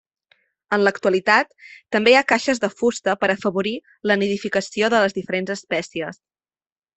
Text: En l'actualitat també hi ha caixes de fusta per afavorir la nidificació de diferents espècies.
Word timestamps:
En 0.77 0.85
l'actualitat 0.85 1.51
també 1.95 2.13
hi 2.13 2.17
ha 2.21 2.25
caixes 2.33 2.61
de 2.63 2.69
fusta 2.79 3.15
per 3.25 3.29
afavorir 3.35 3.75
la 4.13 4.17
nidificació 4.23 4.91
de 4.95 5.03
diferents 5.19 5.55
espècies. 5.59 6.21